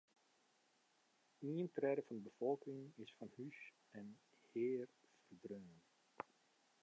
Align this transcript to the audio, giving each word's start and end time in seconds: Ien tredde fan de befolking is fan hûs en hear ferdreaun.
Ien 1.49 1.67
tredde 1.75 2.01
fan 2.07 2.17
de 2.17 2.23
befolking 2.29 2.81
is 3.03 3.11
fan 3.17 3.31
hûs 3.37 3.59
en 3.99 4.07
hear 4.49 4.87
ferdreaun. 5.25 5.71